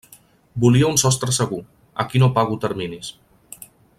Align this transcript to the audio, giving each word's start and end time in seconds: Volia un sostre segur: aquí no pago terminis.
Volia 0.63 0.87
un 0.93 0.97
sostre 1.01 1.35
segur: 1.37 1.61
aquí 2.05 2.23
no 2.25 2.31
pago 2.39 2.59
terminis. 2.67 3.13